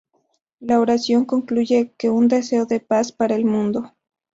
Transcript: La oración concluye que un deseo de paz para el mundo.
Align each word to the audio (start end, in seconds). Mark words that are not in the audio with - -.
La 0.59 0.79
oración 0.79 1.25
concluye 1.25 1.93
que 1.95 2.09
un 2.09 2.27
deseo 2.27 2.65
de 2.65 2.79
paz 2.79 3.11
para 3.11 3.35
el 3.35 3.45
mundo. 3.45 3.93